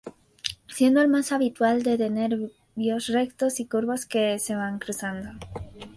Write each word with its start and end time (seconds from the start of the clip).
Siendo 0.67 0.99
el 0.99 1.09
más 1.09 1.31
habitual 1.31 1.83
de 1.83 1.95
de 1.95 2.09
nervios 2.09 3.05
rectos 3.09 3.59
y 3.59 3.67
curvos 3.67 4.07
que 4.07 4.39
se 4.39 4.55
van 4.55 4.79
cruzando. 4.79 5.29